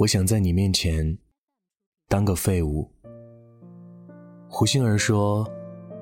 [0.00, 1.18] 我想在你面前
[2.08, 2.90] 当个废物。
[4.48, 5.46] 胡杏儿说：“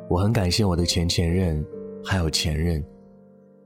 [0.08, 1.67] 我很感谢我的前前任，
[2.04, 2.80] 还有前任，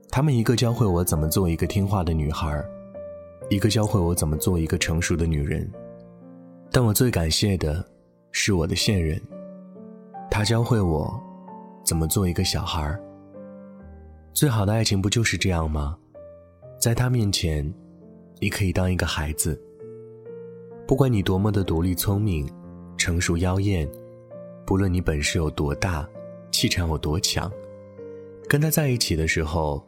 [0.09, 2.65] 他们一个教会我怎么做一个听话的女孩，
[3.47, 5.71] 一个教会我怎么做一个成熟的女人。
[6.71, 7.85] 但我最感谢的
[8.31, 9.21] 是我的现任，
[10.31, 11.13] 他教会我
[11.85, 12.99] 怎么做一个小孩。
[14.33, 15.95] 最好的爱情不就是这样吗？
[16.79, 17.71] 在他面前，
[18.39, 19.55] 你可以当一个孩子。”
[20.85, 22.47] 不管你多么的独立聪明、
[22.97, 23.89] 成熟妖艳，
[24.65, 26.07] 不论你本事有多大、
[26.51, 27.51] 气场有多强，
[28.49, 29.81] 跟他在一起的时候，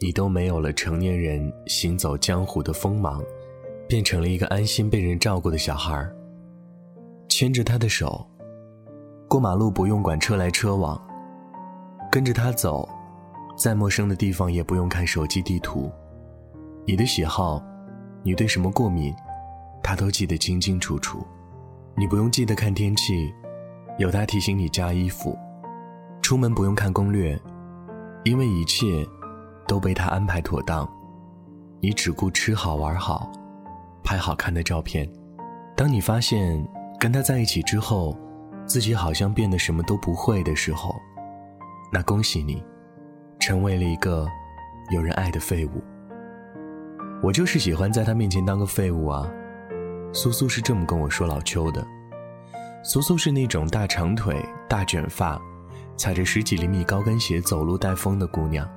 [0.00, 3.22] 你都没有了成年人行走江湖的锋芒，
[3.86, 6.04] 变成了一个安心被人照顾的小孩
[7.28, 8.26] 牵着他的手，
[9.28, 11.00] 过马路不用管车来车往，
[12.10, 12.88] 跟着他走，
[13.56, 15.90] 在陌生的地方也不用看手机地图。
[16.86, 17.62] 你的喜好，
[18.24, 19.14] 你对什么过敏？
[19.82, 21.26] 他都记得清清楚楚，
[21.96, 23.34] 你不用记得看天气，
[23.98, 25.36] 有他提醒你加衣服，
[26.22, 27.38] 出门不用看攻略，
[28.24, 29.06] 因为一切
[29.66, 30.88] 都被他安排妥当。
[31.80, 33.32] 你只顾吃好玩好，
[34.04, 35.10] 拍好看的照片。
[35.76, 36.62] 当你发现
[36.98, 38.16] 跟他在一起之后，
[38.66, 40.94] 自己好像变得什么都不会的时候，
[41.90, 42.62] 那恭喜你，
[43.38, 44.28] 成为了一个
[44.90, 45.82] 有人爱的废物。
[47.22, 49.28] 我就是喜欢在他面前当个废物啊。
[50.12, 51.86] 苏苏是这么跟我说老邱的。
[52.82, 55.40] 苏苏是那种大长腿、大卷发，
[55.96, 58.68] 踩着十几厘米高跟鞋走路带风的姑娘，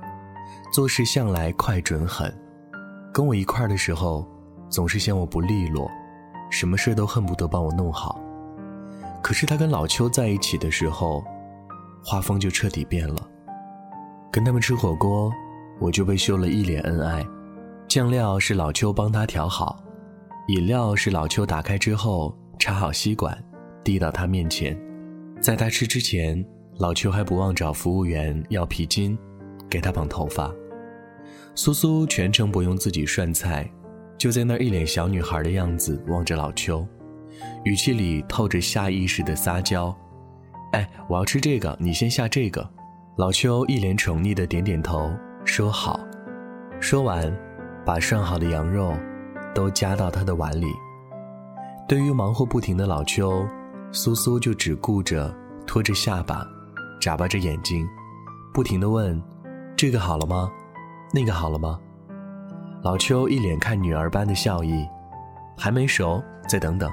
[0.72, 2.32] 做事向来快准狠。
[3.12, 4.28] 跟我一块儿的时候，
[4.68, 5.90] 总是嫌我不利落，
[6.50, 8.20] 什么事都恨不得帮我弄好。
[9.22, 11.24] 可是她跟老邱在一起的时候，
[12.04, 13.16] 画风就彻底变了。
[14.30, 15.32] 跟他们吃火锅，
[15.80, 17.26] 我就被秀了一脸恩爱，
[17.88, 19.83] 酱料是老邱帮他调好。
[20.48, 23.36] 饮料是老邱打开之后插好吸管，
[23.82, 24.78] 递到他面前，
[25.40, 26.44] 在他吃之前，
[26.78, 29.16] 老邱还不忘找服务员要皮筋，
[29.70, 30.52] 给他绑头发。
[31.54, 33.66] 苏苏全程不用自己涮菜，
[34.18, 36.86] 就在那一脸小女孩的样子望着老邱，
[37.64, 39.96] 语气里透着下意识的撒娇
[40.72, 42.68] ：“哎，我要吃这个，你先下这个。”
[43.16, 45.10] 老邱一脸宠溺的点点头，
[45.44, 45.98] 说好。
[46.80, 47.34] 说完，
[47.86, 48.92] 把涮好的羊肉。
[49.54, 50.74] 都夹到他的碗里。
[51.88, 53.46] 对于忙活不停的老邱，
[53.92, 55.34] 苏苏就只顾着
[55.66, 56.46] 拖着下巴，
[57.00, 57.86] 眨巴着眼睛，
[58.52, 59.22] 不停地问
[59.76, 60.50] ：“这个好了吗？
[61.12, 61.78] 那个好了吗？”
[62.82, 64.86] 老邱一脸看女儿般的笑意
[65.56, 66.90] ：“还没熟，再等等。”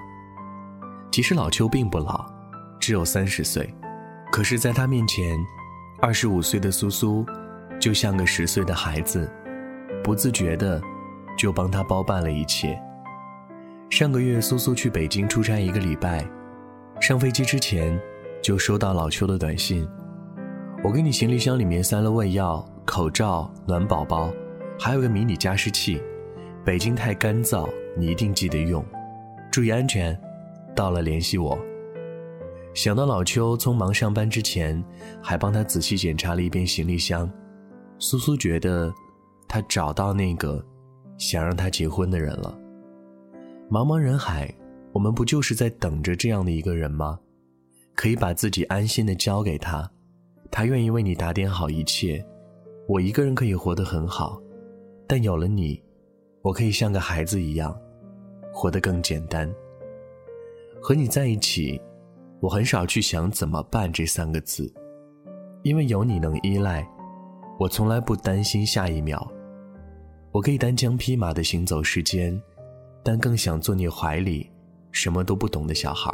[1.11, 2.25] 其实老邱并不老，
[2.79, 3.73] 只有三十岁，
[4.31, 5.37] 可是在他面前，
[6.01, 7.25] 二十五岁的苏苏
[7.79, 9.29] 就像个十岁的孩子，
[10.03, 10.81] 不自觉的。
[11.37, 12.79] 就帮他包办了一切。
[13.89, 16.25] 上个月，苏苏去北京出差一个礼拜，
[17.01, 17.99] 上飞机之前
[18.41, 19.85] 就收到老邱的短信
[20.81, 24.31] ：“我给你行李箱里面塞了胃药、口罩、暖宝宝，
[24.79, 26.01] 还有个迷你加湿器。
[26.63, 28.85] 北京太干燥，你一定记得用，
[29.51, 30.17] 注意安全。
[30.73, 31.59] 到了联系我。”
[32.73, 34.81] 想到老邱匆忙上班之前
[35.21, 37.29] 还帮他仔细检查了一遍行李箱，
[37.99, 38.89] 苏苏觉得
[39.49, 40.63] 他找到那个。
[41.21, 42.57] 想让他结婚的人了。
[43.69, 44.51] 茫茫人海，
[44.91, 47.19] 我们不就是在等着这样的一个人吗？
[47.93, 49.89] 可以把自己安心的交给他，
[50.49, 52.25] 他愿意为你打点好一切。
[52.87, 54.41] 我一个人可以活得很好，
[55.07, 55.79] 但有了你，
[56.41, 57.79] 我可以像个孩子一样，
[58.51, 59.47] 活得更简单。
[60.81, 61.79] 和你在一起，
[62.39, 64.73] 我很少去想怎么办这三个字，
[65.61, 66.83] 因为有你能依赖，
[67.59, 69.31] 我从来不担心下一秒。
[70.31, 72.41] 我可以单枪匹马的行走世间，
[73.03, 74.49] 但更想做你怀里
[74.91, 76.09] 什么都不懂的小孩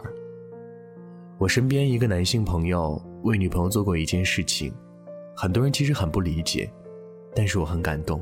[1.38, 4.74] 我身边一个男性朋友为女朋友做过一件事情，
[5.36, 6.68] 很多人其实很不理解，
[7.36, 8.20] 但是我很感动。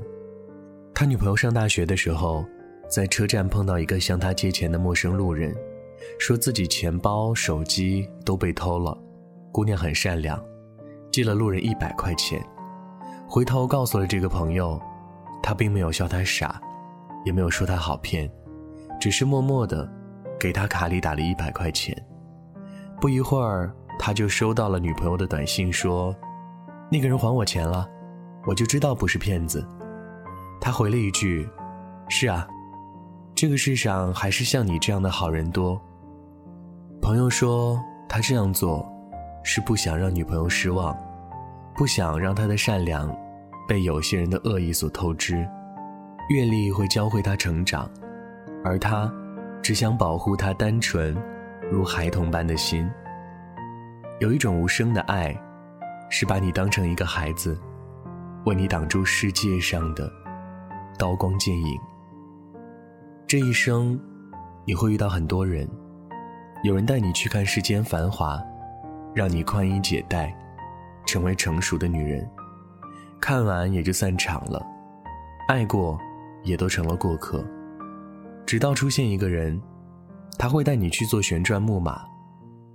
[0.93, 2.45] 他女朋友上大学的时候，
[2.89, 5.55] 在车站碰到一个向他借钱的陌生路人，
[6.19, 8.97] 说自己钱包、手机都被偷了。
[9.53, 10.43] 姑娘很善良，
[11.09, 12.45] 借了路人一百块钱，
[13.29, 14.77] 回头告诉了这个朋友。
[15.45, 16.59] 他并没有笑他傻，
[17.23, 18.27] 也没有说他好骗，
[18.99, 19.87] 只是默默的
[20.39, 21.95] 给他卡里打了一百块钱。
[22.99, 26.15] 不一会儿，他就收到了女朋友的短信，说
[26.91, 27.87] ：“那个人还我钱了，
[28.47, 29.63] 我就知道不是骗子。”
[30.59, 31.47] 他回了一句
[32.09, 32.47] ：“是啊，
[33.35, 35.79] 这个世上还是像你这样的好人多。”
[37.03, 38.83] 朋友说他这样做，
[39.43, 40.97] 是不想让女朋友失望，
[41.75, 43.15] 不想让他的善良。
[43.67, 45.47] 被有些人的恶意所透支，
[46.29, 47.89] 阅历会教会他成长，
[48.63, 49.11] 而他，
[49.61, 51.15] 只想保护他单纯
[51.71, 52.89] 如孩童般的心。
[54.19, 55.35] 有一种无声的爱，
[56.09, 57.59] 是把你当成一个孩子，
[58.45, 60.11] 为你挡住世界上的
[60.97, 61.79] 刀光剑影。
[63.27, 63.99] 这一生，
[64.65, 65.67] 你会遇到很多人，
[66.63, 68.39] 有人带你去看世间繁华，
[69.13, 70.33] 让你宽衣解带，
[71.05, 72.29] 成为成熟的女人。
[73.19, 74.65] 看完也就散场了，
[75.47, 75.99] 爱过，
[76.43, 77.43] 也都成了过客。
[78.45, 79.59] 直到出现一个人，
[80.37, 82.03] 他会带你去做旋转木马。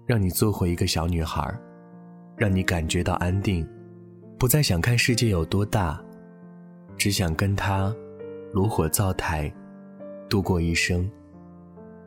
[0.06, 1.56] 让你做回一个小女孩，
[2.36, 3.64] 让你感觉到安定，
[4.36, 6.02] 不再想看世界有多大，
[6.96, 7.94] 只想跟他
[8.52, 9.52] 炉火灶台
[10.28, 11.08] 度过一生。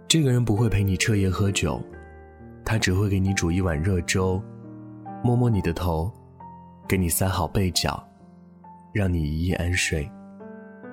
[0.05, 1.81] 这个人不会陪你彻夜喝酒，
[2.65, 4.43] 他只会给你煮一碗热粥，
[5.23, 6.11] 摸摸你的头，
[6.85, 8.05] 给你塞好被角，
[8.93, 10.09] 让你一夜安睡。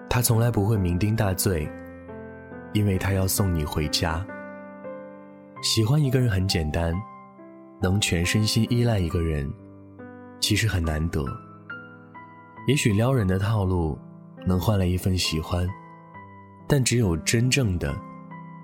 [0.08, 1.70] 他从来不会酩酊大醉，
[2.72, 4.26] 因为他要送你回家。
[5.62, 6.94] 喜欢一个人很简单，
[7.80, 9.48] 能全身心依赖一个人，
[10.40, 11.22] 其实很难得。
[12.66, 13.98] 也许撩人的套路
[14.46, 15.68] 能换来一份喜欢，
[16.66, 17.94] 但只有真正的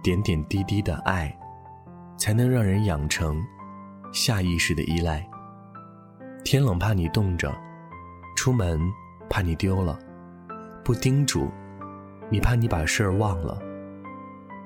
[0.03, 1.37] 点点滴滴的爱，
[2.17, 3.45] 才能让人养成
[4.13, 5.29] 下意识的依赖。
[6.43, 7.55] 天冷怕你冻着，
[8.37, 8.81] 出门
[9.29, 9.99] 怕你丢了，
[10.85, 11.51] 不叮嘱
[12.31, 13.59] 你怕你把事儿忘了。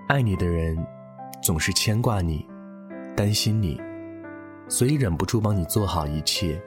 [0.08, 0.76] 爱你的人。
[1.42, 2.46] 总是牵挂你，
[3.16, 3.80] 担心你，
[4.68, 6.60] 所以忍不住帮你做好一切。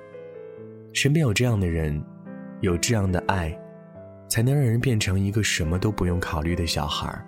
[0.94, 2.04] 身边有这样的人，
[2.62, 3.56] 有这样的爱，
[4.28, 7.24] 才能让人变成一个什么都不用考虑的小孩儿。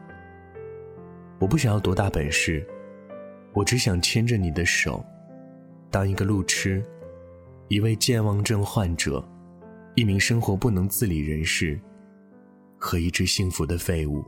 [1.39, 2.68] 我不想要多大本事，
[3.53, 5.06] 我只想牵着你的手，
[5.91, 6.83] 当一个路痴，
[7.68, 9.23] 一位健忘症患者，
[9.95, 11.80] 一名生活不能自理人士，
[12.77, 14.24] 和一只幸福的废物。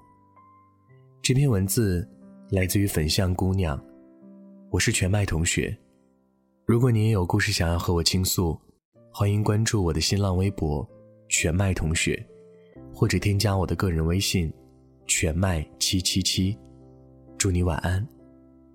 [1.22, 2.08] 这篇文字。
[2.50, 3.78] 来自于粉象姑娘，
[4.70, 5.78] 我是全麦同学。
[6.66, 8.58] 如果你也有故事想要和我倾诉，
[9.12, 10.88] 欢迎关注我的新浪微博
[11.28, 12.26] “全麦同学”，
[12.96, 14.50] 或者添加我的个人微信
[15.08, 16.58] “全麦七七七”。
[17.38, 18.08] 祝你晚安，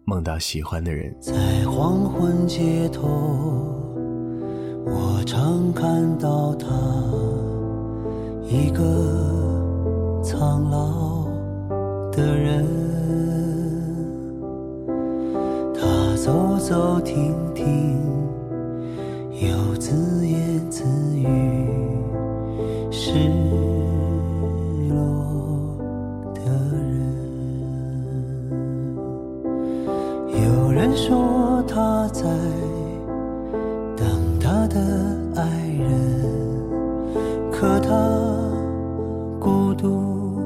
[0.05, 1.19] 梦到喜欢的人。
[1.19, 1.33] 在
[1.65, 3.82] 黄昏街头，
[5.23, 6.67] 我常看到他，
[8.45, 8.83] 一个
[10.21, 11.29] 苍老
[12.11, 12.67] 的人。
[15.73, 18.01] 他走走停停，
[19.31, 20.52] 又自言
[34.73, 34.81] 的
[35.37, 35.43] 爱
[35.79, 35.85] 人，
[37.51, 37.91] 可他
[39.39, 40.41] 孤独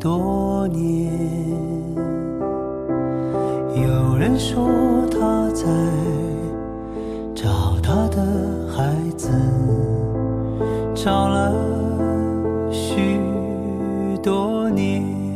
[0.00, 1.12] 多年。
[3.76, 4.68] 有人说
[5.10, 5.64] 他在
[7.36, 8.26] 找他的
[8.76, 9.28] 孩子，
[10.92, 11.54] 找了
[12.72, 13.16] 许
[14.20, 15.31] 多年。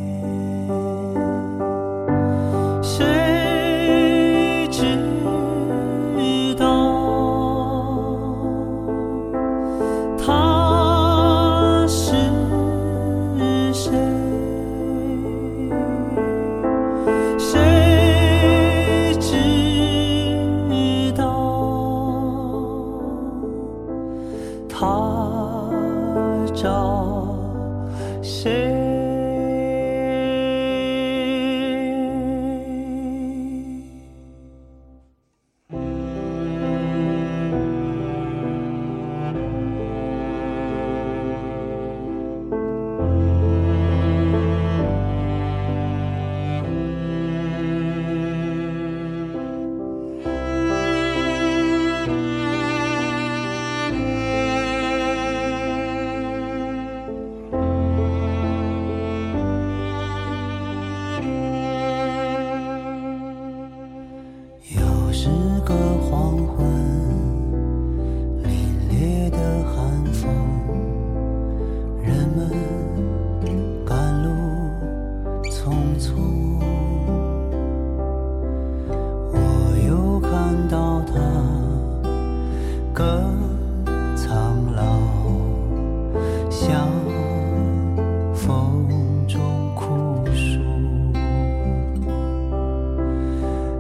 [88.47, 88.87] 风
[89.27, 89.41] 中
[89.75, 90.61] 枯树，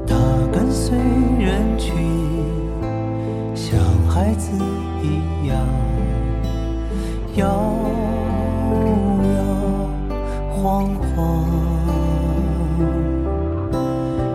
[0.08, 0.16] 它
[0.52, 0.98] 跟随
[1.38, 1.94] 人群，
[3.54, 4.50] 像孩子
[5.04, 5.56] 一样
[7.36, 7.46] 摇
[9.36, 9.38] 摇
[10.50, 11.46] 晃晃，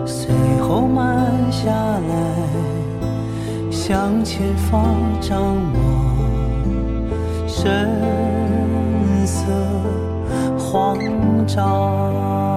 [0.06, 2.14] 随后慢下来，
[3.70, 5.42] 向前方张
[5.74, 5.76] 望，
[7.46, 7.86] 神
[9.26, 9.44] 色。
[10.72, 10.96] 慌
[11.46, 12.51] 张。